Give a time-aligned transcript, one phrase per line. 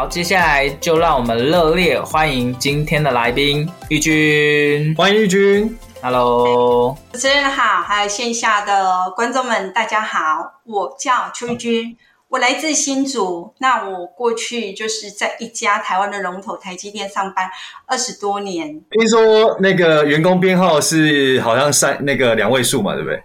[0.00, 4.94] 好，接下来就让我们热烈欢迎今天的来宾玉君。
[4.96, 11.94] 欢迎玉君，Hello，主持人好，还有线下的观众们，大家好，我叫邱玉君，
[12.28, 13.52] 我来自新竹。
[13.58, 17.50] 那我过去就是在一家台湾的龙头台积电上班
[17.84, 18.68] 二十多年。
[18.90, 23.22] 听说那个员工编号是好像三那个两位数嘛，对不对？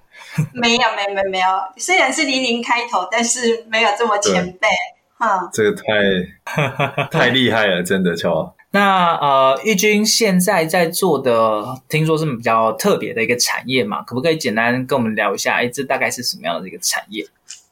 [0.54, 1.48] 没有，没有，没有，没有。
[1.78, 4.68] 虽然是零零开头，但是没有这么前辈。
[5.18, 8.54] 哈，这个太 太厉害了，真的，乔。
[8.72, 14.02] 那呃，玉君现在在做的，听说是比较特别的一个产业嘛？
[14.02, 15.54] 可不可以简单跟我们聊一下？
[15.56, 17.26] 哎，这大概是什么样的一个产业？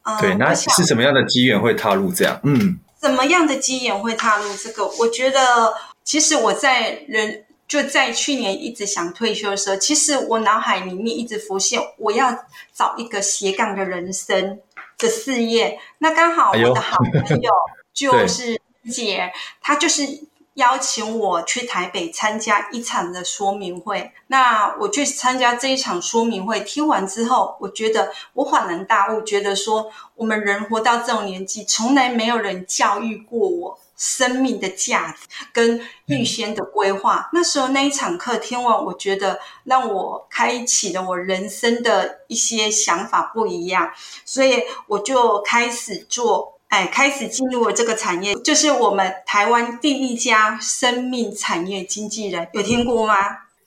[0.04, 2.40] 嗯、对，那是什么样的机缘会踏入这样？
[2.44, 4.88] 嗯，什么样的机缘会踏入这个？
[5.00, 5.74] 我觉得，
[6.06, 12.34] 其实我在人就在去年一直想退休的时候，其实我脑海里面一直浮现，我要
[12.74, 14.60] 找一个斜杠的人生。
[15.04, 16.98] 的事业，那刚好我的好
[17.28, 17.52] 朋友
[17.94, 18.60] 就是
[18.90, 20.08] 姐，她就是
[20.54, 24.14] 邀请我去台北参加一场的说明会。
[24.28, 33.80] 那我去参加这一场说明会，听完之后，我觉得我恍然大悟，觉得说我们人活到这种年纪，从来没有人教育过我。
[34.06, 43.90] 生命的价值跟预先的规划，嗯、那时候那一场课听完，我觉得让我开启了我人生的一些想法不一样，
[44.26, 53.16] 所以我就开始做，哎，开始进入了这个产业，就是我们台湾第一家生命产业经纪人，有听过吗？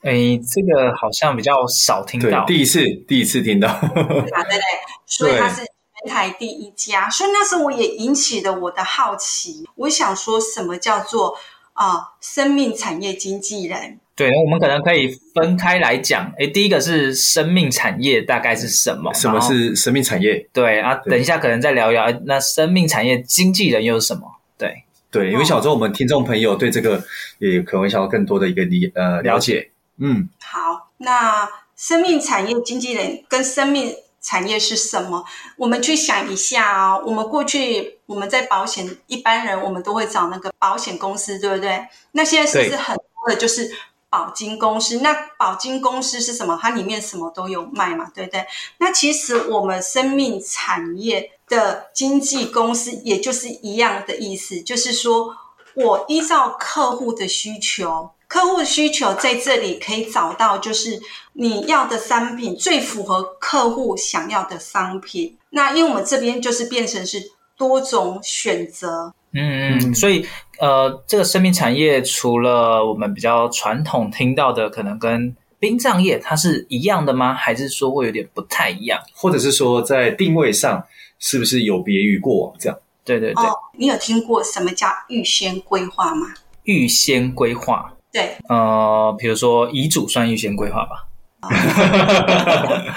[0.03, 0.13] 哎，
[0.47, 4.43] 这个好像比较少听到，第一次，第一次听到，对吧？
[4.43, 4.61] 对对，
[5.07, 5.63] 所以他是。
[6.07, 9.69] 台第一家，所以那时候我也引起了我的好奇。
[9.75, 11.37] 我想说什么叫做
[11.73, 13.99] 啊、呃、生命产业经纪人？
[14.15, 16.33] 对，我们可能可以分开来讲。
[16.39, 19.13] 诶，第一个是生命产业大概是什么？
[19.13, 20.49] 什么是生命产业？
[20.55, 22.11] 对啊，等一下可能再聊一聊。
[22.25, 24.23] 那生命产业经纪人又是什么？
[24.57, 27.05] 对对，因为想说我们听众朋友对这个
[27.41, 29.71] 也可能想要更多的一个理呃了解。
[29.99, 31.47] 嗯，好，那
[31.77, 33.95] 生命产业经纪人跟生命。
[34.27, 35.25] 产业是什么？
[35.57, 37.05] 我们去想一下啊、哦。
[37.07, 41.87] 我们过去我们在保险，一般人我们都会找那个保险公司，对不对？
[42.11, 43.73] 那现在是不是很多的就是
[44.11, 44.99] 保金公司？
[44.99, 46.59] 那保金公司是什么？
[46.61, 48.45] 它里面什么都有卖嘛，对不对？
[48.79, 55.37] 那其实我们生命产业的经纪公司，也就是一样的意思，就是说
[55.75, 58.11] 我依照客户的需求。
[58.29, 60.99] 客户需求在这里可以找到，就是
[61.35, 65.37] 你要的商品最符合客户想要的商品。
[65.51, 67.23] 那因为我们这边就是变成是
[67.57, 70.27] 多种选择，嗯嗯，所以
[70.59, 77.33] 呃，这个生命产业除了我们比较传统听到的，可能跟殡葬业它是一样的吗？
[77.33, 79.01] 还是说会有点不太一样？
[79.15, 80.85] 或者是说在定位上
[81.19, 82.79] 是不是有别于过往这样？
[83.05, 83.45] 对对对。
[83.45, 86.27] 哦，你有听过什么叫预先规划吗？
[86.65, 87.93] 预先规划。
[88.17, 91.07] 对，呃，比如说遗嘱算预先规划吧，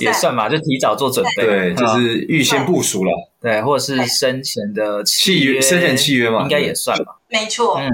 [0.00, 0.34] 也算。
[0.34, 7.20] 吧，就提早做准备，对，就是预先部署了，对，或者是生前的契约，生前契约嘛，应该也算吧。
[7.28, 7.88] 没错，嗯，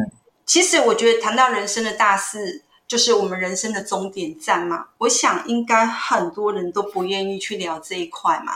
[0.47, 4.87] 其实我觉得谈到人生的大事，就是我们人生的终点站嘛。
[4.97, 8.55] 我想应该很多人都不愿意去聊这一块嘛。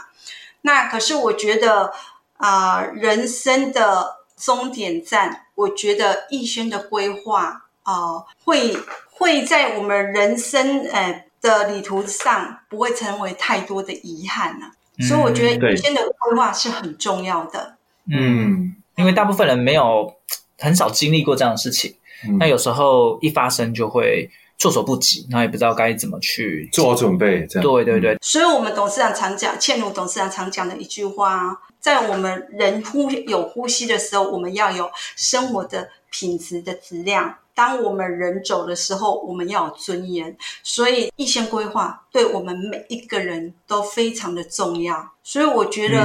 [0.62, 1.92] 那可是我觉得
[2.38, 7.66] 啊，呃，人生的终点站，我觉得预先的规划。
[7.90, 8.76] 哦、呃，会
[9.10, 17.76] 会在我们人生呃的旅途上不会成为太多的遗憾呢、啊，嗯、所以我觉得预先的规划是很重要的。
[18.12, 20.14] 嗯，因为大部分人没有
[20.58, 21.94] 很少经历过这样的事情，
[22.28, 26.90] 嗯、那有时候一发生就会措手不及，然后也不知道该怎么去做。
[26.90, 27.46] 好准备。
[27.46, 27.62] 这样。
[27.62, 37.36] 对对对，所以我们董事长常讲，倩如董事长常讲的一句话，在我们人呼有呼吸的时候，我们要有生活的品质的质量。
[37.60, 40.34] 当我们人走的时候，我们要有尊严。
[40.62, 45.12] 所以，一先规划对我们每一个人都非常的重要。
[45.22, 45.98] 所以，我觉得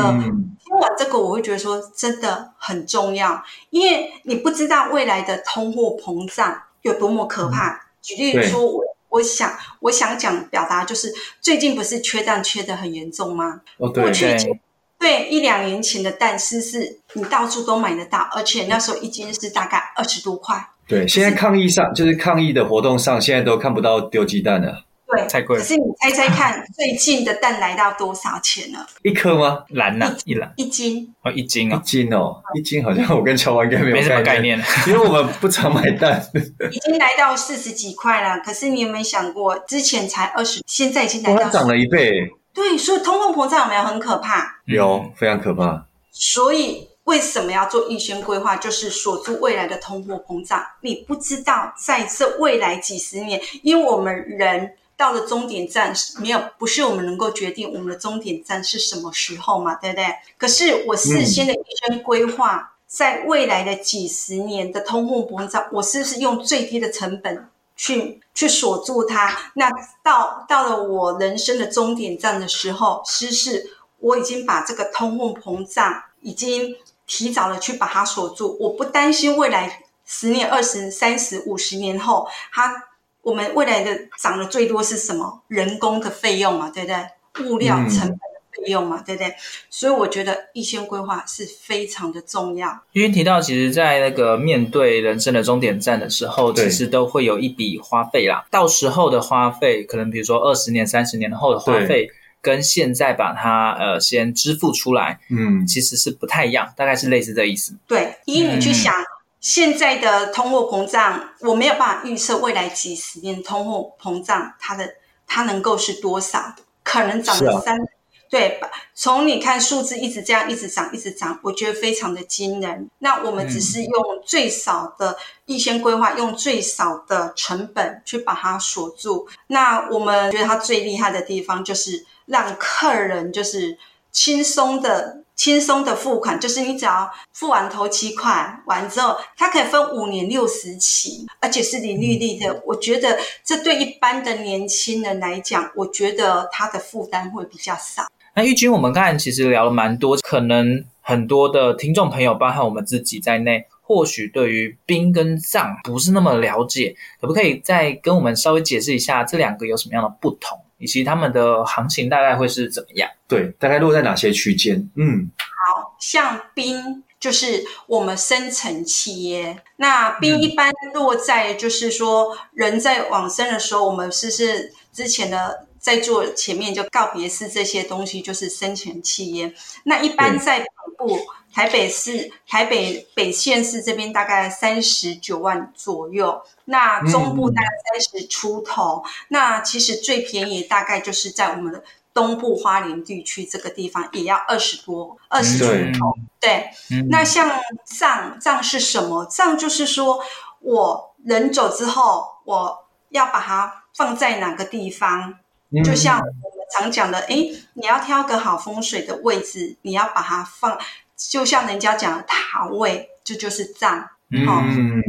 [0.66, 7.88] 听完这个，我会觉得说真的很重要，因为你不知道未来的通货膨胀有多么可怕。
[8.02, 13.62] 举例说，我我想我想讲表达就是，最近不是缺蛋缺的很严重吗？
[13.78, 14.60] 哦，对对。
[14.98, 20.72] 对，一两年前的蛋丝是你到处都买得到，而且那时候一斤是大概二十多块。
[20.88, 24.84] 对，现在抗议上就是抗议的活动上，现在都看不到丢鸡蛋了。
[25.08, 25.62] 对，太贵了。
[25.62, 28.86] 可是你猜猜看，最近的蛋来到多少钱了？
[29.04, 29.64] 一颗吗？
[29.70, 30.16] 篮呢？
[30.26, 30.52] 一篮？
[30.58, 31.14] 一斤？
[31.24, 31.80] 哦，一斤啊！
[31.80, 36.22] 一斤哦，一斤好像我跟乔王应该没有 没什么概念， 因为我们不常买蛋。
[36.72, 42.28] 已经来到四十几块了，可是你有没有想过，之前才二十，现在已经来到涨了一倍。
[42.54, 44.60] 对，所以通货膨胀有没有很可怕？
[44.66, 45.86] 有，非常可怕。
[46.12, 46.90] 所以。
[47.06, 48.56] 为什么要做预先规划？
[48.58, 50.66] 就是锁住未来的通货膨胀。
[50.82, 60.06] 你不知道在这未来几十年，因为我们人到了终点站，没有不是我们能够决定我们的终点站是什么时候嘛，对不对？
[60.38, 69.52] 可是我事先的预先规划，在未来的几十年的通货膨胀，我是不是用最低的成本去去锁住它？
[69.54, 69.70] 那
[70.02, 76.76] 到到了我人生的终点站的时候，是不是我已经把这个通货膨胀已经。
[77.08, 82.84] 提早的去把它锁住，我不担心未来十年、二十、三十、五十年后，它
[83.22, 85.42] 我们未来的涨的最多是什么？
[85.48, 87.50] 人工的费用嘛，对不对？
[87.50, 88.18] 物料成本的
[88.54, 89.34] 费用嘛，嗯、对不对？
[89.70, 92.80] 所以我觉得预先规划是非常的重要。
[92.94, 98.46] 因为提到，其实，在那个面对人生的终点站的时候，其实都会有一笔花费啦。
[98.50, 102.10] 到时候的花费，可能比如说二十年、三十年后的花费。
[102.46, 107.76] 跟现在把它呃先支付出来，嗯，其实是不太一样，大概是类似这意思。
[107.88, 109.06] 对，因为你去想、嗯、
[109.42, 114.88] 现在的通货膨胀，我没有办法预测未来几十年通货膨胀它的
[115.26, 116.54] 它能够是多少，
[116.84, 117.84] 可能涨了三，啊、
[118.30, 118.62] 对，
[118.94, 122.88] 从你看数字一直这样一直涨一直涨，我觉得非常的惊人。
[123.00, 129.28] 那我们只是用最少的预先规划，用最少的成本去把它锁住。
[129.48, 132.06] 那我们觉得它最厉害的地方就是。
[132.26, 133.78] 让客人就是
[134.12, 142.62] 轻松的、轻松的付款，就是你只要付完头期款完之后，它可以分五年六十期，而且是零利率的。
[142.66, 148.08] 我觉得这对一般的年轻人来讲，我觉得他的负担会比较少。
[148.36, 160.60] 那玉君，我们刚才其实聊了蛮多，可能很多的听众朋友，包含我们自己在内，或许对于冰跟藏不是那么了解，可不可以再跟我们稍微解释一下这两个有什么样的不同？
[160.78, 163.10] 以及他们的行情大概会是怎么样？
[163.28, 164.90] 对，大概落在哪些区间？
[164.96, 179.54] 嗯，好像冰就是我们生成企业，那冰一般落在就是说人在往生的时候，嗯、我们是是之前的在做前面就告别式这些东西，就是生前企业。
[179.86, 180.66] 那一般在北
[180.98, 181.20] 部。
[181.56, 191.82] 台北市、台北北县市这边大概三十九万左右，那中部大概三十出头，嗯、那其实最便宜大概就是在我们的
[192.14, 195.66] 东部花莲地区这个地方，也要二十多、二十出
[195.98, 196.14] 头。
[196.42, 197.50] 对，对嗯、那像
[197.86, 199.24] 葬葬是什么？
[199.24, 200.20] 葬就是说
[200.60, 205.36] 我人走之后，我要把它放在哪个地方？
[205.72, 210.78] 嗯、就像我们常讲的，诶，你要挑个好风水的位置，你要把它放。
[211.18, 214.10] 就像人家讲的塔位，这就，就是葬。
[214.32, 214.64] 嗯、哦，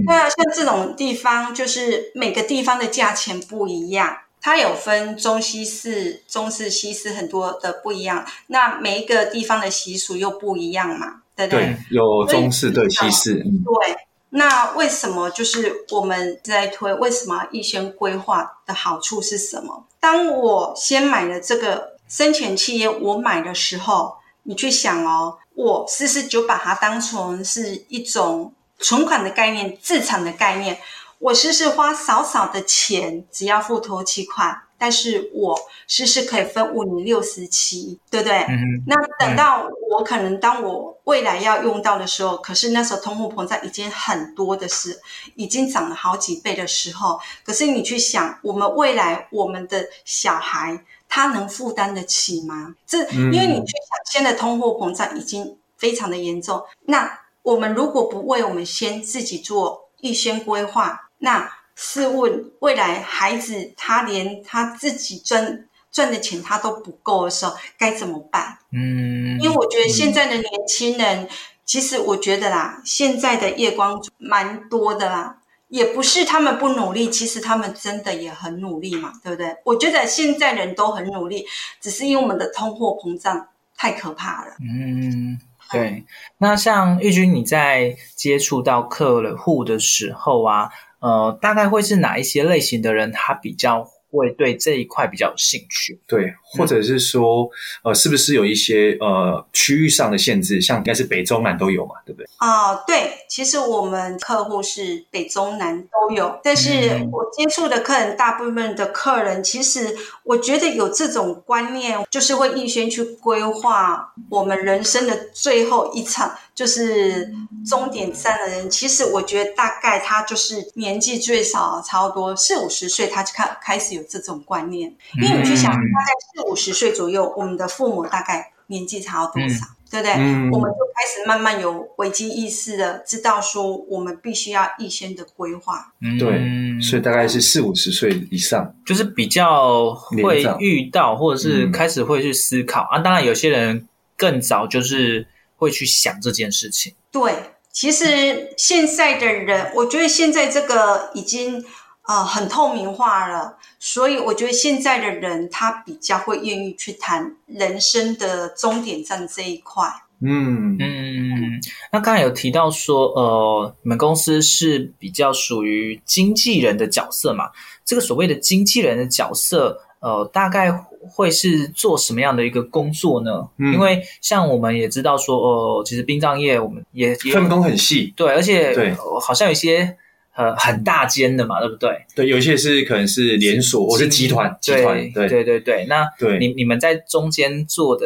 [0.05, 8.27] 那像这种地方，就是每个地方的价钱不一样，它有分中西式、中式、西式很多的不一样。
[8.49, 11.65] 那每一个地方的习俗又不一样嘛，对不对？
[11.65, 13.35] 对，有中式对西式。
[13.37, 13.97] 对，
[14.29, 16.93] 那为什么就是我们在推？
[16.93, 19.87] 为什么预先规划的好处是什么？
[19.99, 25.39] 当我先买了这个生前契约，我买的时候，你去想哦。
[25.57, 30.79] 我是不是就把它当成是一种存款的概念、资产的概念？
[31.19, 35.59] 我是不是花少少的钱，只要付头期款，但是我
[35.89, 38.41] 是不是可以分五年六十期，对不对？
[38.41, 38.85] 嗯。
[38.87, 45.01] 那等到我可能当我未来要用到的时候，可是那时候通货膨胀已经很多的是，
[45.37, 50.85] 已经涨了好几倍的时候，可是你去想，我们未来我们的小孩。
[51.09, 52.75] 他能负担得起吗？
[52.87, 56.63] 这因为你去想，现在通货膨胀已经非常的严重。
[56.87, 68.59] 那我们如果不为我们先自己做预先规划，那试问未来孩子他连他自己赚赚的钱他都不够的时候，该怎么办？
[68.73, 71.29] 嗯，因为我觉得现在的年轻人，嗯、
[71.65, 75.39] 其实我觉得啦，现在的夜光族蛮多的啦。
[75.77, 79.55] 也不是他们不努力，其实他们真的也很努力嘛，对不对？
[79.63, 81.45] 我觉得现在人都很努力，
[81.83, 84.53] 只是因为我们的通货膨胀太可怕了。
[84.61, 85.39] 嗯，
[85.71, 86.03] 对。
[86.39, 96.01] 那像玉君，你在接触到客户的时候啊，呃，大概会是哪一些类型的人，他比较会对这一块比较有兴趣？
[96.07, 96.33] 对。
[96.43, 97.49] 或者是说，
[97.83, 100.61] 呃，是不是有一些呃区域上的限制？
[100.61, 102.27] 像应该是北中南都有嘛，对不对？
[102.39, 117.33] 啊、呃，对，其实我们客户是北中南都有，但是我接触的客人，大部分的客人，其实我觉得有这种观念，就是会预先去规划我们人生的最后一场，就是
[117.65, 118.69] 终点站的人。
[118.69, 126.47] 其实我觉得大概他就是年纪最少差不多四五十岁，他就开开始有这种观念，因为你去想，大概四。
[126.47, 130.13] 五十岁左右，我们的父母大概年纪差了多少，嗯、对不对？
[130.13, 135.93] 嗯、我们就开始慢慢有危机意识的，知道说我们必须要预先的规划。
[136.01, 142.99] 嗯、对，所以大概是四五十岁以上，就是比较会遇到，或者是开始会去思考、嗯、啊。
[143.01, 146.95] 当然，有些人更早就是会去想这件事情。
[147.11, 147.35] 对，
[147.73, 151.65] 其实现在的人，我觉得现在这个已经。
[152.09, 159.85] 啊、呃，很透明化了，所以我觉得现在的人他比较会愿意去谈人生的终点站这一块。
[160.21, 161.61] 嗯嗯，
[161.91, 167.51] 那刚才有提到说，呃，你们公司是比较属于经纪人的角色嘛？
[167.85, 170.71] 这个所谓的经纪人的角色，呃，大概
[171.01, 173.49] 会是做什么样的一个工作呢？
[173.59, 179.97] 嗯、因为像我们也知道说，呃，其实殡葬业我们也，也分工很细，对，而且对、呃，好像有一些。
[180.39, 181.89] 呃，很大间的嘛，对不对？
[182.15, 184.95] 对，有些是可能是连锁或是集团，集团。
[185.15, 185.87] 对对对对。
[185.89, 188.05] 那对你你们在中间做的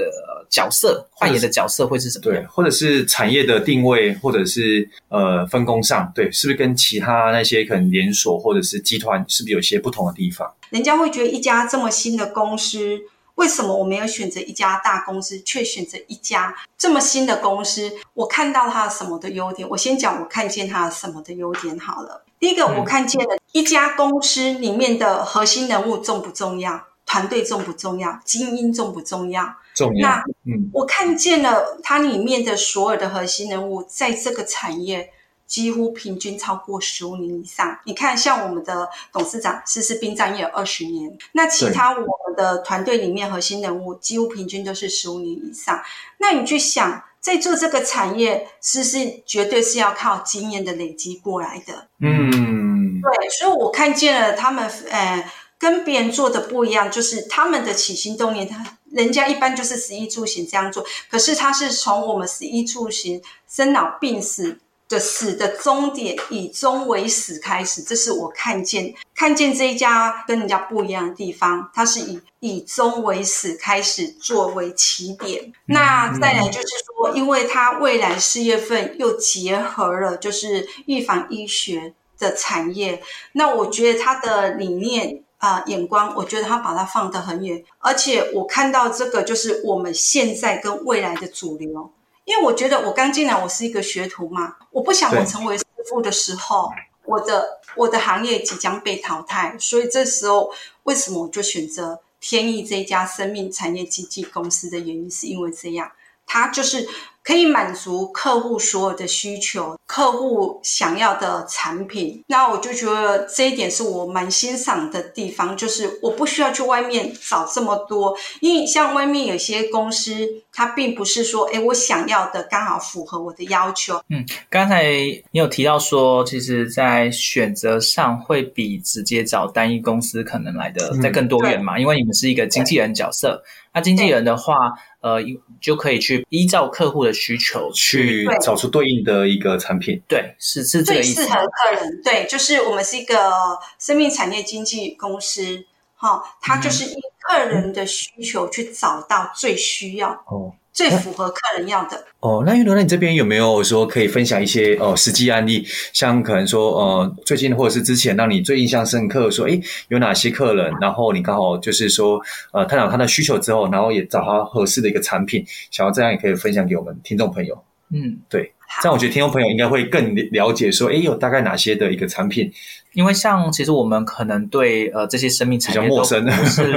[0.51, 2.25] 角色扮演的角色会是什么？
[2.25, 10.53] 对，或者是产业的定位，或者是呃分工上，对，是不是跟其他那些可能连锁或者是集团是不是有些不同的地方？
[10.71, 13.01] 人家会觉得一家这么新的公司。
[13.37, 17.91] 为什么我没有选择一家大公司，却选择一家这么新的公司？
[18.13, 19.67] 我看到它什么的优点？
[19.67, 22.23] 我先讲我看见它什么的优点好了。
[22.39, 26.89] 第一个，我看见了一家公司里面的核心人物重不重要？
[27.07, 28.21] 团队重不重要？
[28.27, 29.55] 精英重不重要？
[29.81, 30.09] 重要。
[30.09, 35.11] 那，嗯，我看见了它里面的所有的核心人物，在这个产业。
[35.51, 37.77] 几乎平均超过十五年以上。
[37.85, 41.19] 你看，像我们的董事长，施施殡葬业有二十年。
[41.33, 45.83] 那其他我们的团队里面核心人物，几乎平均都是十五年以上。
[46.19, 51.89] 那你去想，在做这个产业，是是绝对是要靠经验的累积过来的。
[51.99, 53.29] 嗯，对。
[53.31, 64.59] 所以我看见了他们，呃，跟别人做的不一样，就是他们的起心动念，他人家一般就是食衣住行这样做，可是他是从我们食衣住行、生老病死。
[64.91, 75.53] 的死的终点以终为始开始，这是我看见看见这一家跟人家不一样的地方，它是以以终为始开始作为起点。
[75.67, 83.01] 那再来就是说，因为它未来四月份又结合了就是预防医学的产业，
[83.35, 91.93] 那我觉得它的理念啊、呃、眼光，我觉得他把它放得很远，而且我看到这个就是我们现在跟未来的主流。
[92.25, 96.71] 因为我觉得我刚进来，我是一个学徒嘛，我不想我成为师傅的时候，
[97.05, 100.53] 我的我的行业即将被淘汰，所以这时候
[100.85, 105.91] 为什么我就选择天意这一家生命产业经纪公司的原因，是因为这样，
[106.25, 106.89] 它就是。
[107.23, 112.23] 可以满足客户所有的需求，客户想要的产品。
[112.29, 124.01] 那我就觉得这一点是我蛮欣赏的地方，就是我不需要去外面找这么多，因为像外面有些公司，它并不是说，诶，我想要的刚好符合我的要求。
[124.09, 124.85] 嗯，刚才
[125.31, 133.43] 你有提到说，其实，在选择上会比直接找单一公司可能来的再更多元嘛，嗯、因为你们是一个经纪人角色。
[133.73, 134.55] 那经纪人的话，
[135.01, 135.21] 呃，
[135.61, 140.01] 就可以去依照客户的需求去找出对应的一个产品。
[140.09, 141.15] 对，是是这个意思。
[141.15, 143.33] 最适合客人，对，就是我们是一个
[143.79, 145.65] 生命产业经纪公司，
[145.97, 150.11] 哈、哦，它就是依个人的需求去找到最需要。
[150.27, 150.55] 哦。
[150.81, 152.43] 最符合客人要的哦。
[152.47, 155.63] 那玉龙，那你这边有没有说可以分享一些哦实际案例？
[155.93, 162.19] 像可能说呃最近或者是之前让你最印象深刻，说诶有哪些客人，然后你刚好就是说
[162.55, 167.63] 呃探讨他的需求之后，然后也找他合适的一个产品，想要这样也可以分享给我们听众朋友。
[167.93, 168.53] 嗯，对。
[168.81, 172.53] 这样我觉得听众朋友应该会更了解说，哎，有大概哪些的一个产品？
[172.93, 176.21] 因为像其实我们可能对呃这些生命产业都不是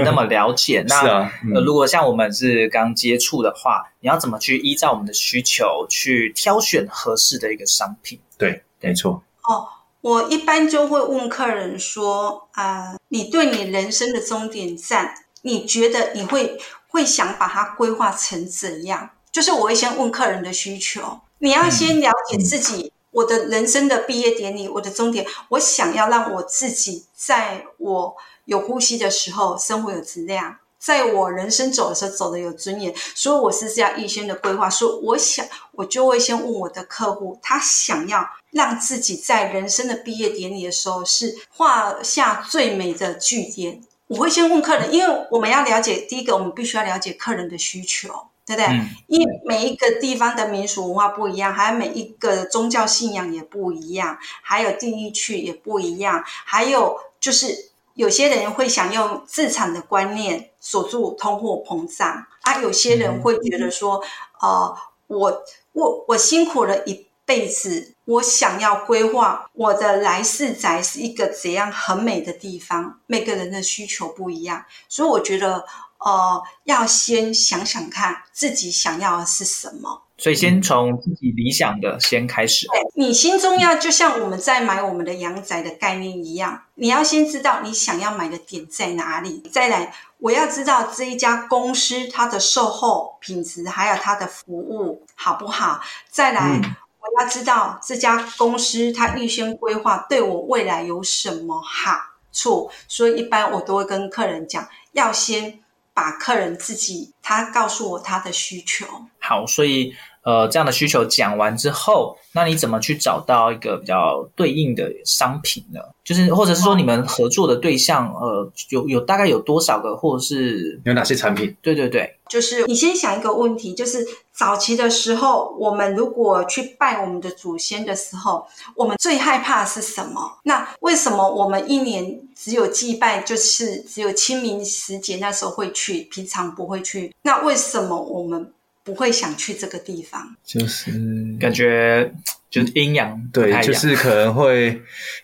[0.04, 0.84] 那么了解。
[0.90, 8.20] 那是啊，嗯、呃，如果像我们是刚接触的话，你要怎么去依照我们的需求去挑选合适的一个商品？
[8.40, 9.24] 对，没错。
[9.44, 9.68] 哦，
[10.02, 19.12] 我一般就会问客人说，啊、呃，你对你人生的终点站，你觉得你会会想把它规划成怎样？
[19.34, 21.20] 就是我会先问客人的需求。
[21.40, 34.70] 你要先了解自己，我的人生的毕业典礼，我的终点，我想要让我自己在我有呼吸的时候，生活有质量，在我人生走的时候走得有尊严，所以我是这样预先的规划。
[34.70, 43.82] 所以我想，我就会先问我的客户，他想要让自己在人生的毕业典礼的时候是画下最美的句点。
[44.08, 48.28] 我会先问客人，因为我们要了解，第一个，我们必须要了解客人的需求。
[48.46, 48.66] 对不对？
[48.66, 64.04] 嗯、因为每一个地方的民俗文化不一样，还有每一个宗教信仰也不一样，还有地区也不一样，还有就是有些人会想用自产的观念锁住通货膨胀，啊，有些人会觉得说，
[64.42, 75.66] 嗯、呃，我我我辛苦了一辈子，我想要规划我的来世宅是一个怎样很美的地方，每个人的需求不一样，所以我觉得。
[76.04, 82.68] 呃，要先想想看自己想要的是什么，所以先从自己理想的先开始。
[82.68, 95.80] 对，你心中要就像我们在买我们的阳宅的概念一样，你要先知道你想要买的点在哪里，再来我要知道这一家公司它的售后品质还有它的服务好不好，
[96.10, 96.60] 再来
[97.00, 101.98] 我要知道这家公司它预先规划对我未来有什么好
[102.34, 105.60] 处，所以一般我都会跟客人讲，要先。
[105.94, 108.86] 把客人自己，他告诉我他的需求。
[109.20, 115.80] 好，所以呃，这样的需求讲完之后，那你怎么去找到一个比较对应的商品呢？
[116.04, 121.56] 就是或者是说，你们合作的对象，呃，有有大概有多少个，或者是有哪些产品？
[121.62, 130.40] 对对对，就是你先想一个问题，就是早期的时候，我们如果去拜我们的祖先的时候，我们最害怕的是什么？
[130.44, 137.14] 那为什么我们一年只有祭拜，就是只有清明时节那时候会去，平常不会去？
[137.22, 138.52] 那为什么我们
[138.84, 140.36] 不会想去这个地方？
[140.44, 140.92] 就是
[141.40, 142.14] 感觉。
[142.54, 144.80] 就是阴阳对，就是可能会，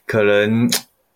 [0.07, 0.67] 可能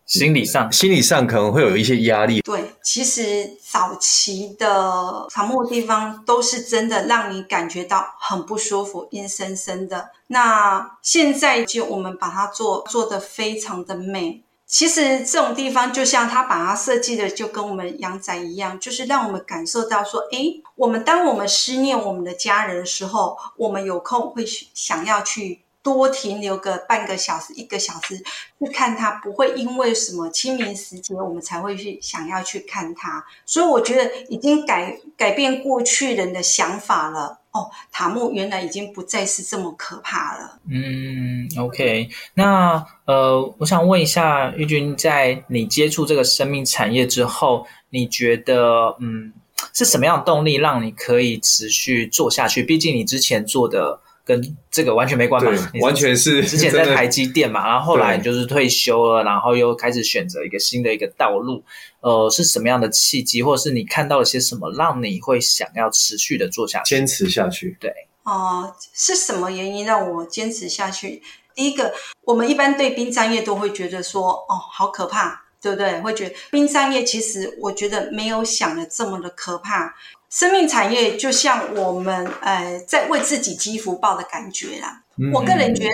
[0.06, 2.40] 心理上，心理上可能会有一些压力。
[2.42, 10.12] 对，其实早期的草木地方都是真的让你感觉到很不舒服，阴森森的。
[10.28, 14.44] 那现在就我们把它做做的非常的美。
[14.74, 25.62] 其实这种地方就像他把它设计的，就跟我们阳宅一样，就是让我们感受到说，诶，我们当我们思念我们的家人的时候，我们有空会想要去。
[25.84, 33.26] 多停留个半个小时、一个小时去看他，不会因为什么清明时节我们才会去想要去看他。
[33.46, 37.40] 所以我觉得已经改改变过去人的想法了。
[37.54, 40.60] 哦，塔木原来已经不再是这么可怕了。
[40.70, 49.32] 嗯，OK，那呃，我想问一下玉君，在你接触这个生命产业之后，你觉得嗯
[49.74, 52.62] 是什么样的动力让你可以持续做下去？
[52.64, 54.02] 毕竟你之前做的。
[54.26, 61.64] 跟这个完全没关嘛，对，完全是之前在台积电嘛，然后后来就是退休了，然后又开始选择一个新的一个道路。
[62.02, 67.78] 呃，是什么样的契机，或者是你看到了些什么，让你会想要持续的做下去，坚持下去？
[67.80, 67.90] 对，
[68.24, 71.22] 哦、呃，是什么原因让我坚持下去？
[71.56, 71.94] 第一个，
[72.26, 76.02] 我们一般对殡葬业都会觉得说，哦，好可怕，对不对？
[76.02, 79.94] 会觉得殡葬业其实我觉得没有想的这么的可怕。
[80.34, 85.04] 生命产业就像我们呃在为自己积福报的感觉啦。
[85.18, 85.94] 嗯、我个人觉得，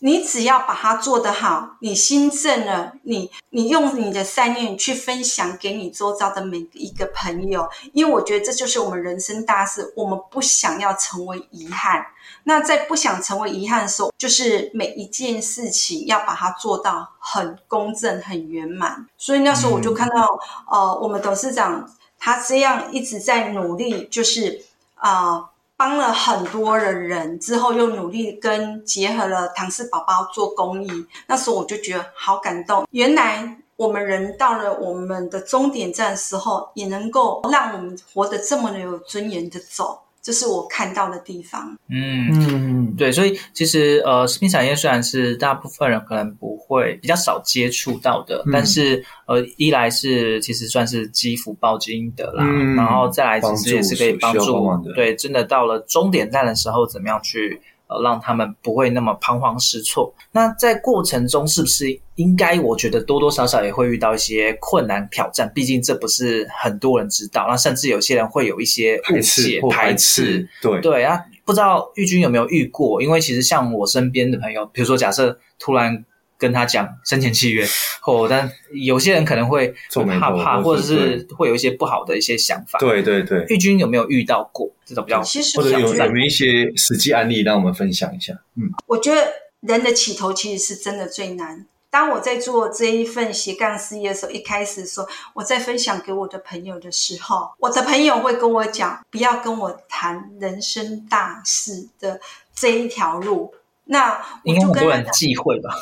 [0.00, 9.90] 你只要把它做得好，你心正了，你你用你的善念去分享给你周遭的每一个朋友，因为我觉得这就是我们人生大事。
[9.96, 12.04] 我们不想要成为遗憾，
[12.44, 19.06] 那在不想成为遗憾的时候，就是每一件事情要把它做到很公正、很圆满。
[19.16, 20.38] 所以那时候我就看到，
[20.70, 21.90] 嗯、呃，我们董事长。
[22.18, 24.62] 他这样一直在努力，就是
[24.96, 31.06] 啊、帮了很多的人，之后又努力跟结合了唐氏宝宝做公益。
[31.26, 40.00] 那时候我就觉得好感动，原来我们人到了我们的终点站的时候，也能够让我们活得这么的有尊严的走。
[40.28, 41.74] 这是我看到的地方。
[41.88, 52.44] 嗯嗯，对，所以其实呃，食品产业虽然是大部分人可能不会比较少接触到的，嗯、但是呃，一来是其实算是积福报经的啦，
[52.76, 60.14] 然后再来其实也是可以帮助，对，真的到了终点站的时候，怎么样去呃，让他们不会那么彷徨失措。
[60.30, 62.60] 那在过程中，是不是应该？
[62.60, 67.46] 我觉得多多少少也会遇到一些困难挑战，毕竟这不是很多人知道。
[67.48, 70.48] 那甚至有些人会有一些误解、排斥，排斥。
[70.60, 73.00] 对对啊，不知道玉君有没有遇过？
[73.02, 76.04] 因为其实像我身边的朋友，比如说假设突然
[76.38, 77.66] 跟他讲生前契约，
[78.06, 79.74] 哦但有些人可能会
[80.18, 82.78] 怕怕，或者是会有一些不好的一些想法。
[82.78, 84.70] 对对对，玉君有没有遇到过？
[84.86, 85.20] 这种比较，
[85.56, 88.32] 或者有有没有一些实际案例让我们分享一下？
[88.54, 91.66] 嗯，我觉得人的起头其实是真的最难。
[91.90, 102.20] 当我在做这一份斜杠事业的时候，一开始说我在分享给我的朋友的时候，我的朋友会跟我讲，不要跟我谈人生大事的
[102.54, 103.52] 这一条路。
[103.84, 105.74] 那我就跟应该很多人忌讳吧？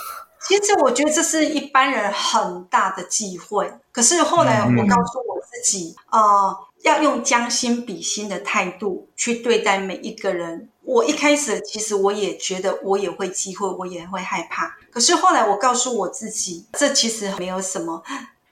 [0.49, 3.73] 其实我觉得这是一般人很大的忌讳。
[3.93, 6.57] 可是后来我告诉我自己，嗯、呃。
[6.83, 10.69] 要用将心比心的态度去对待每一个人。
[10.83, 14.77] 我一开始其实我也觉得我也会忌讳，我也会害怕。
[14.93, 18.05] 可是后来我告诉我自己，这其实没有什么。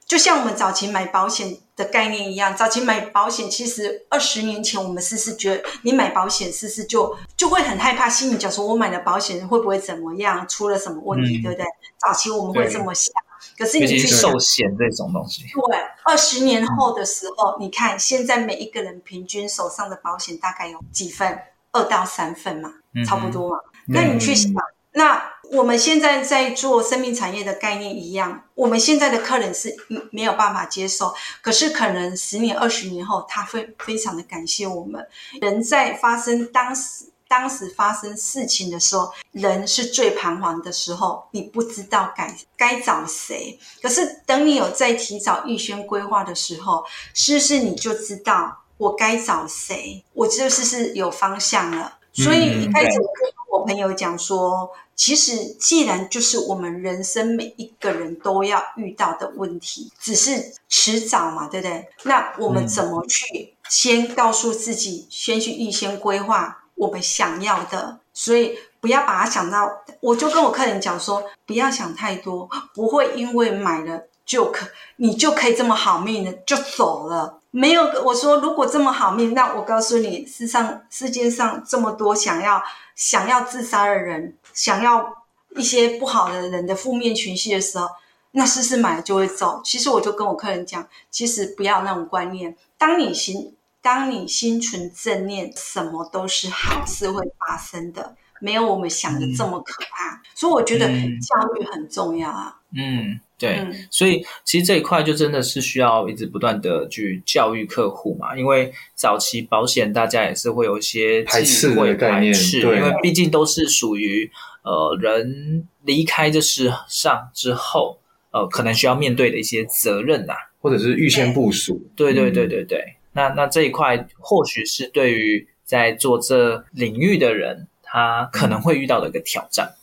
[0.04, 11.66] 就像我们早期买保险的概念一样，早期买保险其实二十年前我们是是觉得你买保险是是就就会很害怕，心里讲说我买了保险会不会怎么样，出了什么问题，嗯、对不对？
[11.98, 13.12] 早期我们会这么想。
[13.58, 21.38] 可是你去寿险这种东西，对，二十年后的时候，嗯、你看现在每一个人平均手上的保险大概有几份？
[21.76, 23.58] 二到三份嘛，嗯、差不多嘛。
[23.88, 24.56] 嗯、那你去想，嗯、
[24.92, 29.74] 那我们现在在做生命产业的概念一样，我们现在的客人是
[30.10, 35.06] 没有办法接受，可是可能十年、二十年后，他会非常的感谢我们。
[35.40, 37.06] 人在发生当时。
[37.26, 43.58] 当时发生事情的时候，人是最彷徨的时候，你不知道该该找谁。
[43.82, 50.04] 可是等你有在提早预先规划的时候，是不是你就知道我该找谁？
[50.12, 51.98] 我就是是有方向了。
[52.12, 61.88] 所以一开始我跟我朋友讲说，其实既然就是我们人生每一个人都要遇到的问题，只是迟早嘛，对不对？
[62.04, 66.60] 那我们怎么去先告诉自己，先去预先规划？
[66.76, 69.70] 我们想要的，所以不要把它想到。
[70.00, 77.38] 我就跟我客人讲说，不要想太多，不会因为买了就可，你就可以这么好命的就走了。
[77.52, 82.60] 没有，我说如果这么好命，那我告诉你，世上世界上这么多想要
[82.96, 87.88] 想要自杀的人，想要一些不好的人的负面情绪的时候，
[88.30, 89.60] 那试试买了就会走。
[89.62, 93.54] 其实我就跟我客人讲，其实不要那种观念，当你心。
[93.84, 100.14] 当你心存正念，什么都是好事会发生的，没有我们想的这么可怕。
[100.14, 102.56] 嗯、所以我觉得教育很重要啊。
[102.74, 103.56] 嗯，对。
[103.56, 114.30] 嗯、所以其实这一块就真的是需要一直不断的去教育客户嘛，因为早期保险大家也是会有一些排斥的概念，对，因为毕竟都是属于
[114.62, 117.98] 呃人离开这世上之后，
[118.30, 121.82] 呃可能需要面对的一些责任呐、啊，或者是预先部署。
[121.94, 122.78] 对对对对对。
[122.78, 129.72] 嗯那那这一块或许是对于在做这领域的人，他可能会遇到的一个挑战。
[129.72, 129.78] 嗯，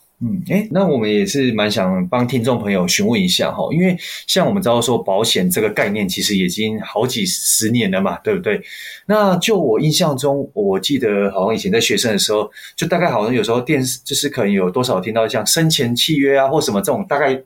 [0.48, 8.62] 诶，那我们也是蛮想帮听众朋友询问一下哈，因为像我们知道说保险这个概念其实已经好几十年了嘛，对不对？
[9.06, 17.42] 那就我印象中，我记得好像以前在学生的时候，就大概好像有时候电视就是可能有多少听到像生前契约啊或什么这种大概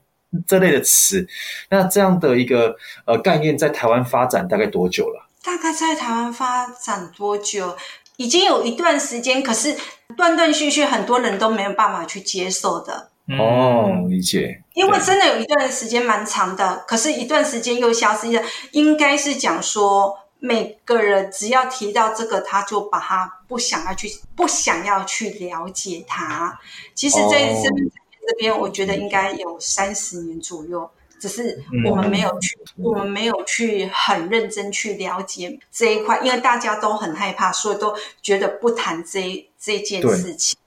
[0.47, 1.27] 这类的词。
[1.71, 5.27] 那这样的一个呃概念在台湾发展大概多久了？
[5.43, 7.77] 大概在台湾发展多久？
[8.19, 9.77] 已经有一段时间，可是
[10.17, 13.11] 断断续续，很多人都没有办法去接受的。
[13.39, 14.63] 哦，理解。
[14.75, 18.43] 因为真的有一段时间蛮长的，可是一段时间又消失了。
[18.71, 26.59] 应该是讲说，每个人只要提到这个，他就把他不想要去，不想要去了解他。
[26.95, 27.91] 其实，在生命
[28.29, 30.89] 这边，我觉得应该有三十年左右。
[31.19, 40.59] 只是我们没有去，嗯、我们没有去很认真去了解这一块，因为大家都很害怕，所以都觉得不谈这这件事情。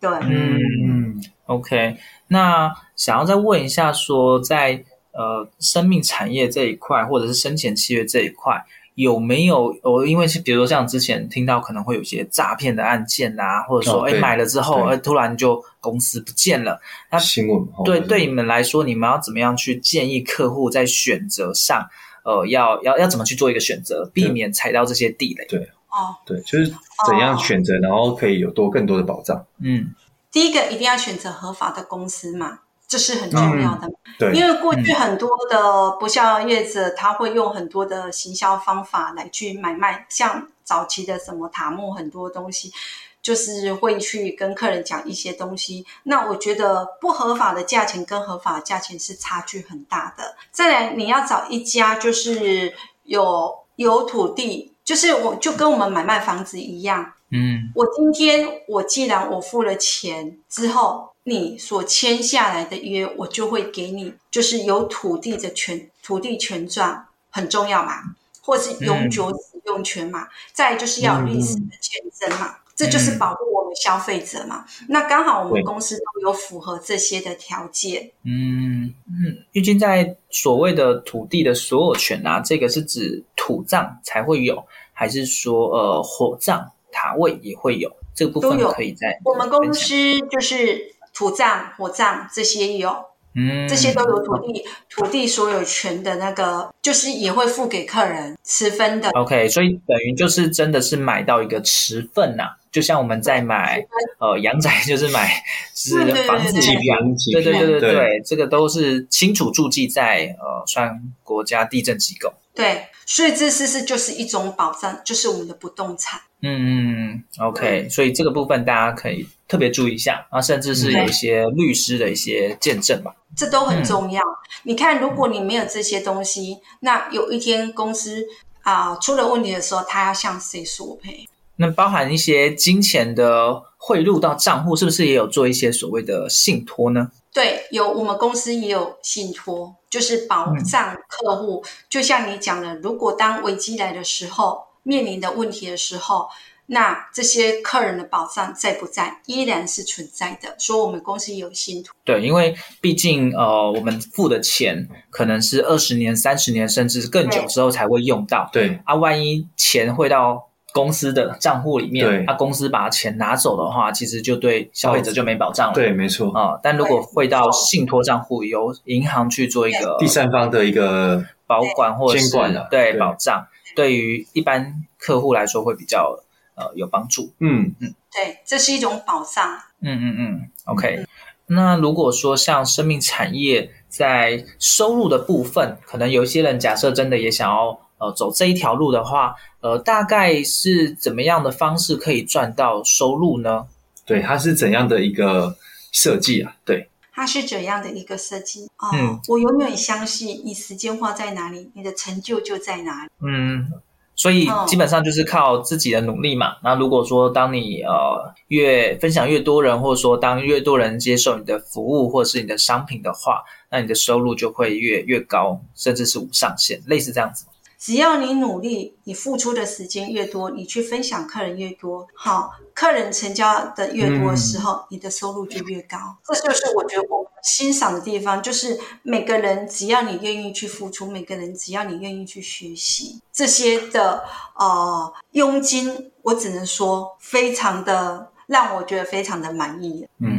[0.00, 1.96] 对，对嗯嗯，OK。
[2.28, 8.64] 那想要再问一下说，说在呃生命产业这一块，或者是生前契约这一块。
[8.98, 9.72] 有没有？
[9.84, 16.80] 哦，因为是比如说像之前听到可能会有些诈骗的案件啊，或者说哎、哦、买了之后，哎突然就公司不见了。
[17.08, 21.86] 那新闻对对你们来说，你们要怎么样去建议客户在选择上，
[22.24, 25.46] 呃，要要要怎么去做一个选择，避免踩到这些地雷？
[25.46, 26.66] 对哦，对，就是
[27.06, 29.46] 怎样选择，然后可以有多更多的保障。
[29.62, 29.94] 嗯，
[30.32, 32.58] 第一个一定要选择合法的公司嘛。
[32.88, 42.72] 这是很重要的，嗯、对，因为过去很多的不孝业者，他会用很多的行销方法来去买卖，像早期的什么塔木很多东西，
[43.20, 45.84] 就是会去跟客人讲一些东西。
[46.04, 50.34] 那我觉得不合法的价钱跟合法的价钱是差距很大的。
[50.50, 52.72] 再来，你要找一家就是
[53.04, 57.12] 有有土地，就是我就跟我们买卖房子一样。
[57.30, 68.02] 嗯，我今天我既然我付了钱之后，你所签下来的约，我就会给你，就是有土地的权，土地权状很重要嘛，
[68.40, 74.64] 或是永久使用权嘛，嗯、再就是要有历史的见证嘛，嗯、这就是保护我们消费者嘛。
[74.80, 78.10] 嗯、那刚好我们公司都有符合这些的条件。
[78.24, 86.70] 嗯嗯，玉君在所谓的土地的所有权啊，这个是指土葬才会有，还是说呃火葬？
[86.90, 89.92] 塔位也会有这个部分可以在我们公司
[90.30, 92.94] 就是土葬、火葬这些有，
[93.34, 99.10] 嗯，这些都有土地土地所有权的那个，就是也会付给客人持分的。
[99.10, 103.84] OK，所以等于就是真的是买到一个持份呐、啊，就像我们在买
[104.20, 105.28] 呃阳宅，就是买
[105.74, 112.32] 是房子几坪几坪，对对对对对，这个都是清楚注记在呃算国家地震机构。
[112.58, 116.20] 对，所以这是是就是一种保障，就是我们的不动产。
[116.42, 124.20] 嗯嗯，OK，嗯，所以这个部分大家可以特别注意一下啊，甚至是有一些律师的一些见证吧，这都很重要。
[124.20, 128.26] 嗯，你看，如果你没有这些东西，那有一天公司
[128.62, 131.28] 啊，呃，出了问题的时候，他要向谁索赔？
[131.60, 137.10] 那包含一些金钱的汇入到账户，是不是也有做一些所谓的信托呢？
[137.32, 141.62] 对，有，我们公司也有信托，就是保障客户。
[141.64, 144.66] 嗯，就像你讲的，如果当危机来的时候。
[144.84, 146.30] 面临的问题的时候，
[146.64, 150.54] 那这些客人的保障在不在，依然是存在的。
[150.56, 151.94] 所以，我们公司有信托。
[152.04, 158.48] 对，因为毕竟呃，我们付的钱可能是二十年、三十年，甚至更久之后才会用到。
[158.50, 165.74] 对啊，万一钱汇到公司的账户里面，他，啊，公司把钱拿走的话，其实就对消费者就没保障了。
[165.74, 166.60] 对，没错啊，呃。
[166.62, 173.46] 但如果汇到信托账户，由银行去做一个第三方的一个保管或者监管的对，对保障。
[173.74, 176.18] 对于一般客户来说会比较
[176.56, 179.46] 呃有帮助，嗯嗯，对，这是一种保障，
[179.80, 180.96] 嗯嗯嗯，OK。
[180.96, 181.06] 嗯、
[181.46, 193.66] 那如果说像生命产业在收入的部分，可能有一些人假设真的也想要呃走这一条路的话，呃，大概是怎么样的方式可以赚到收入呢？
[194.06, 195.56] 对，它是怎样的一个
[195.92, 196.56] 设计啊？
[196.64, 196.88] 对。
[197.12, 198.86] 它是怎样的一个设计啊？
[198.86, 203.10] 哦嗯、我永远相信，你时间花在哪里，你的成就就在哪里。
[203.20, 203.72] 嗯，
[204.14, 206.52] 所以基本上就是靠自己的努力嘛。
[206.52, 217.46] 哦、那如果说当你呃越分享越多人，或者说当越多人接受你的服务或者是你的商品的话，那你的收入就会越越高，甚至是无上限，类似这样子。
[217.78, 225.96] 只要你努力，你付出的时间越多，你去分享客人越多，好，客人成交的越多的时候，嗯、你的收入就越高。
[226.24, 234.24] 这就是我觉得我欣赏的地方，就是每个人只要你愿意去付出，每个人只要你愿意去学习这些的
[234.56, 240.08] 呃佣金，我只能说非常的让我觉得非常的满意。
[240.18, 240.37] 嗯。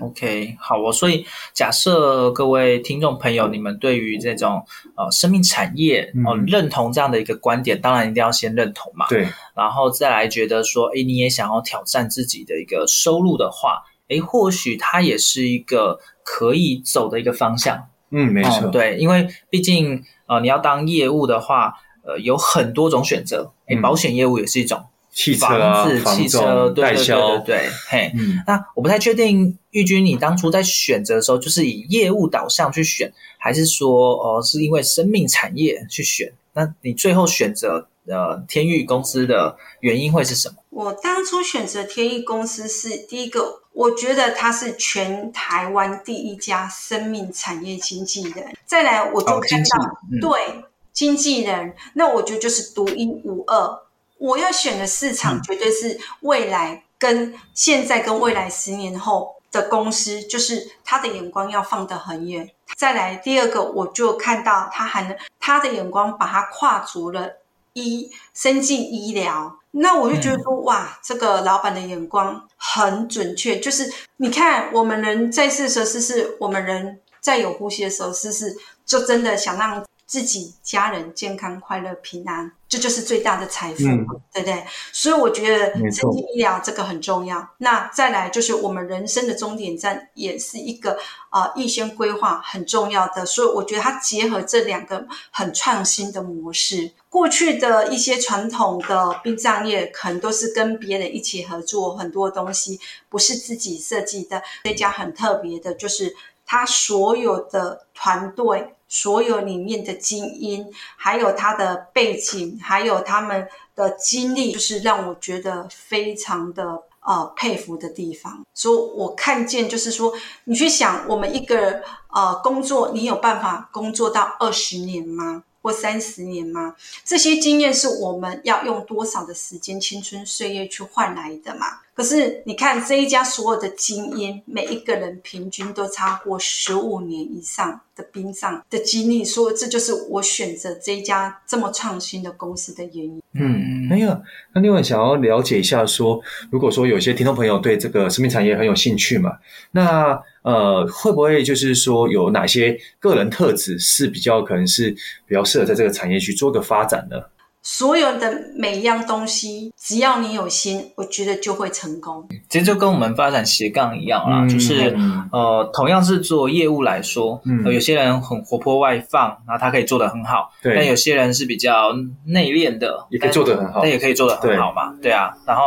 [0.00, 0.92] OK，好哦。
[0.92, 4.64] 所以假设各位听众朋友，你们对于这种
[4.96, 9.06] 呃生命产业哦、呃、认同这样的一个观点，当然一定要先认同嘛。
[9.08, 17.88] 对，然后再来觉得说，哎，你也想要挑战自己的一个收入的话，哎，或许它也是一个可以走的一个方向。
[18.10, 18.62] 嗯，没错。
[18.64, 21.74] 嗯、对，因为毕竟呃你要当业务的话，
[22.04, 23.52] 呃有很多种选择。
[23.66, 24.84] 哎，保险业务也是一种。
[25.18, 36.32] 汽车啊、房子、汽车代销，对对，嘿，嗯，那我不太确定，玉君，你当初在选择的时候，就是以业务导向去选，还是说，呃，是因为生命产业去选？
[36.52, 40.54] 那你最后选择呃天域公司的原因会是什么？
[40.70, 48.54] 我当初选择天域公司是第一个，我觉得它是全台湾第一家生命产业经纪人。
[48.64, 53.80] 再来，我就看到，哦嗯、对，经纪人，那我觉得就是独一无二。
[54.18, 62.50] 我要选的市场绝对是未来跟现在跟未来十年后的公司，就是他的眼光要放得很远。
[62.76, 67.38] 再来第二个，我就看到他还能他的眼光把它跨足了
[67.72, 73.58] 医生技医疗，那我就觉得说哇，这个老板的眼光很准确。
[73.58, 82.52] 就是你看我们人在世的时候，是是我们人在有呼吸的时候，是是就真的想让自己家人健康快乐平安。
[82.68, 84.62] 这就是最大的财富，嗯、对不对？
[84.92, 87.48] 所以我觉得没错生技医疗这个很重要。
[87.56, 90.98] 那再来就是我们人生的终点站，也是一个
[91.30, 93.24] 呃预先规划很重要的。
[93.24, 96.92] 所以我觉得它结合这两个很创新的模式。
[97.08, 102.78] 过去的一些传统的殡葬业，可能都是跟别人一起合作，很多东西
[103.08, 104.42] 不是自己设计的。
[104.64, 108.74] 这家很特别的，就是它所有的团队。
[108.88, 118.44] 所有里面的精英，还有他的背景，还有他们的经历，就是让我觉得非常的呃佩服的地方。
[118.54, 120.12] 所以我看见，就是说，
[120.44, 125.44] 你去想，我们一个呃工作，你有办法工作到二十年吗？
[125.60, 126.74] 或三十年吗？
[127.04, 131.80] 这些经验是我们要用多少的时间、青春岁月去换来的嘛？
[131.98, 143.20] 可是你看这一家所有的精英，每一个人平均都超过十五年以上的冰上的经历，所以这就是我选择这一家这么创新的公司的原因。
[143.32, 144.16] 嗯，没有。
[144.54, 149.32] 那另外想要了解一下说，说如果说有些听众朋友对这个生命产业很有兴趣嘛，
[149.72, 154.92] 那呃会不会就是说有哪些个人特质是比较可能是
[155.26, 157.16] 比较适合在这个产业去做个发展呢？
[157.62, 162.26] 所有的每一样东西，只要你有心，我觉得就会成功。
[162.48, 170.74] 其实就跟我们发展斜杠一样啦，嗯、就是、嗯、呃，同样是做业务来说，嗯、呃，有些人很活泼外放，然后他可以做得很好，对。
[170.74, 171.92] 但有些人是比较
[172.24, 175.34] 内敛的，也可以做得很好，但也可以做得很好嘛，对，对啊。
[175.46, 175.62] 然后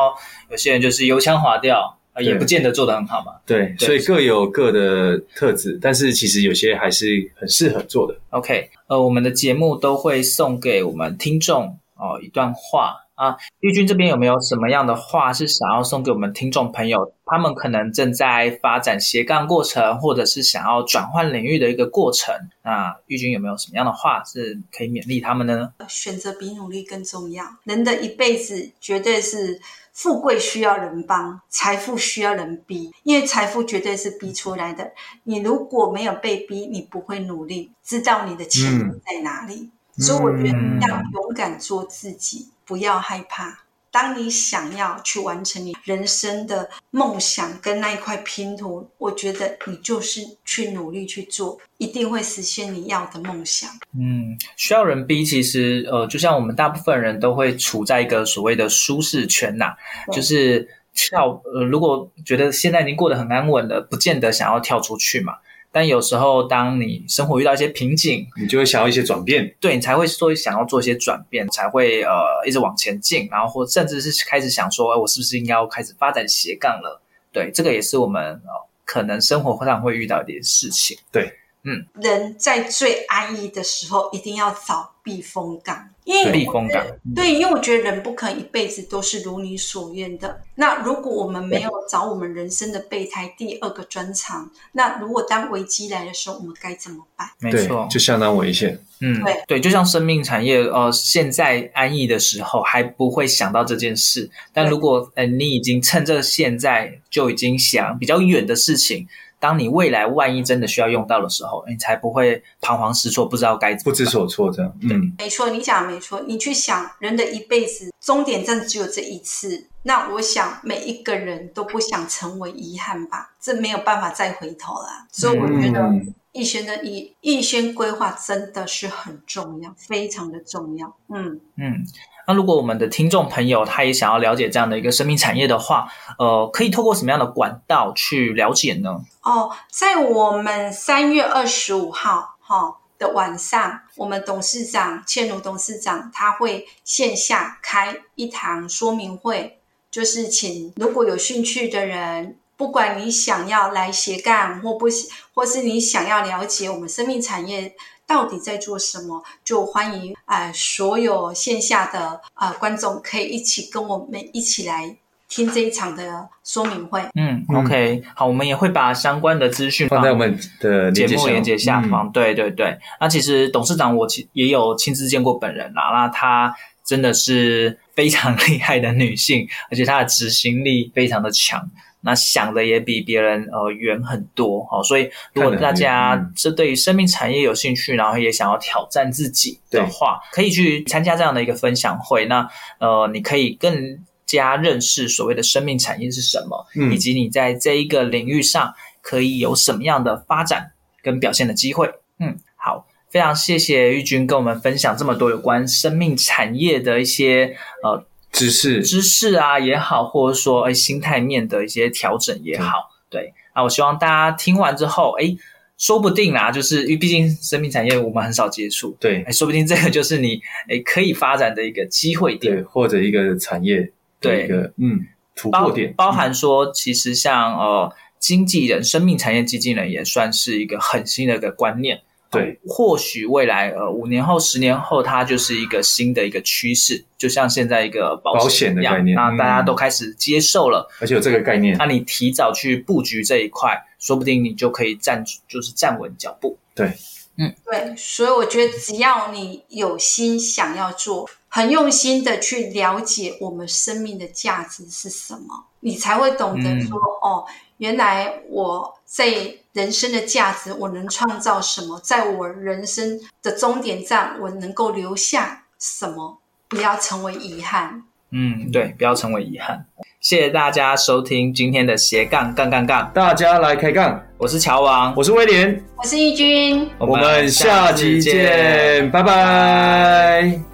[0.49, 3.75] 有些人就是油腔滑调，呃，也不见得做得很好嘛，对。
[3.77, 8.15] 对，所以各有各的特质，但是其实有些还是很适合做的。
[8.32, 11.77] OK，呃，我们的节目都会送给我们听众。
[12.01, 17.13] 哦，一段话啊，玉君这边有没有什么样的话是想要送给我们听众朋友？
[17.27, 22.33] 他们可能正在发展斜杠过程，或者是想要转换领域的一个过程。
[22.63, 25.71] 那玉君有没有什么样的话是可以勉励他们的呢？
[25.87, 27.45] 选择比努力更重要。
[27.65, 29.61] 人的一辈子绝对是
[29.93, 34.91] 富贵需要人帮，财富需要人逼，因为财富绝对是逼出来的。
[35.25, 39.55] 你如果没有被逼，你不会努力，知道你的潜力在哪里。
[39.55, 43.60] 嗯所以我觉得要勇敢做自己，嗯、不要害怕。
[43.93, 53.69] 当你想要去完成你人生的梦想跟那一块拼图，我觉得你就是去努力去做，一定会实现你要的梦想。
[53.99, 59.75] 嗯，需要人逼，其实呃，就像我们大部分人都会处在一个所谓的舒适圈呐、啊，
[60.13, 65.34] 就是跳呃，如果觉得现在已经过得很安稳了，不见得想要跳出去嘛。
[65.71, 72.12] 但有时候，当你生活遇到一些瓶颈，你就会想要一些转变，对，你才会说想要做一些转变，才会呃
[72.45, 77.01] 一直往前进，然后或甚至是开始想说，哎我是不是应该要开始发展斜杠了？
[77.31, 78.51] 对，这个也是我们呃
[78.84, 80.97] 可能生活上会遇到一点事情。
[81.12, 81.31] 对，
[81.63, 85.89] 嗯，人在最安逸的时候，一定要找避风港。
[86.04, 86.84] 因为避风港，
[87.15, 90.41] 对，因为我觉得人不可能一辈子都是如你所愿的。
[90.56, 97.30] 那如果我们没有找我们人生的备胎第二个专长，那如果当危机来的时候，我们该怎么办？
[97.38, 98.84] 没错，就相当危险。
[99.00, 109.08] 嗯，对对，就像生命产业，呃，现在安逸的时候还不会想到这件事，但如果呃你已经趁着现在就已经想比较远的事情。
[109.41, 114.71] 当你未来万一真的需要用到的时候，你才不会彷徨失措，不知道该怎么，不知所措这样。
[114.80, 116.21] 对，嗯，没错，你讲的没错。
[116.27, 123.32] 你去想，人的一辈子终点站只有这一次，那我想每一个人都不想成为遗憾吧？
[123.41, 125.08] 这没有办法再回头了。
[125.12, 125.91] 所以我觉得
[126.34, 130.96] 预先的预预先规划真的是很重要，非常的重要。
[131.10, 131.86] 嗯嗯。
[132.28, 139.02] 那如果我们的听众朋友他也想要了解这样的一个生命产业的话，呃，可以透过什么样的管道去了解呢？
[139.24, 154.86] 哦，在我们三月二十五号哈、哦、的晚上，我们董事长倩如董事长他会线下开一堂说明会，就是请如果有兴趣的人，不管你想要来斜杠或不，
[155.34, 157.74] 或是你想要了解我们生命产业。
[158.06, 159.24] 到底在做什么？
[159.43, 164.97] 就欢迎啊、呃，所有线下的啊、呃、观众可以一起跟我们一起来
[165.30, 167.02] 听这一场的说明会。
[167.15, 172.08] 嗯，OK，好，我们也会把相关的资讯放在我们的节目连接下方。
[172.08, 181.65] 嗯、对对对，那其实董事长我其也有亲自见过本人啦，那她真的是非常 厉害的女性，而且她的执行力非常的强。
[182.02, 192.25] 那想的也比别人呃远很多哦，所以如果大家是对于生命产业有兴趣，然后也想要挑战自己的话，可以去参加这样的一个分享会。
[192.25, 192.47] 那
[192.79, 200.71] 呃，你可以更加认识所谓的生命产业是什么，嗯，以及你在这一个领域上可以有什么样的发展
[201.02, 201.89] 跟表现的机会。
[202.19, 202.87] 嗯，好。
[203.12, 208.02] 非常谢谢玉君跟我们分享这么多有关生命产业的一些呃
[208.32, 208.82] 知识。
[208.82, 213.34] 知识啊也好，或者说哎心态面的一些调整也好，对，对。
[213.54, 215.36] 啊，我希望大家听完之后，哎，
[215.77, 224.46] 说不定啊，就是因为毕竟生命产业我们很少接触，对，哎，说不定这个就是你哎可以发展的一个机会点，对，或者一个产业对。
[224.46, 232.00] 一个对嗯突破点，包，包含说其实像呃经纪人、生命产业经纪人也算是一个很新的一个观念。
[232.32, 246.58] 对，或许未来呃五年后、十年后，它就是一个新的一个趋势，就像现在一个保险，保险的概念，那大家都开始接受了，而且有这个概念，那你提早去布局这一块，说不定你就可以站就是站稳脚步。
[246.73, 246.94] 对，
[247.42, 257.46] 嗯，对，所以我觉得只要你有心想要做，很用心的去了解我们生命的价值是什么，你才会懂得说、嗯、哦。
[257.77, 262.00] 原来我在人生的价值，我能创造什么？
[262.02, 266.37] 在我人生的终点站，我能够留下什么？
[266.67, 268.04] 不要成为遗憾。
[268.32, 269.86] 嗯，对，不要成为遗憾。
[270.19, 274.21] 谢谢大家收听今天的斜杠杠杠杠，大家来开杠。
[274.38, 280.71] 我是乔王，我是威廉，我是义军，我们下期见，拜拜。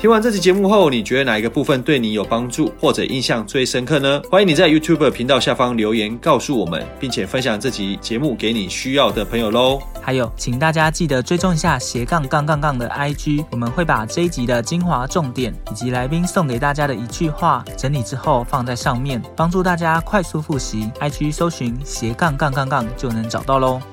[0.00, 4.22] 听完这期节目后，你觉得哪一个部分对你有帮助或者印象最深刻呢？
[4.30, 9.80] 欢迎你在 YouTube 频道下方留言告诉我们，并且分享这集节目给你需要的朋友喽。
[10.00, 20.88] 还有，请大家记得追踪一下斜杠杠杠杠的 IG，我们会把这一集的精华重点以及来宾送给大家的一句话整理之后放在上面，帮助大家快速复习。
[21.00, 23.80] IG 搜寻斜杠杠杠杠就能找到喽。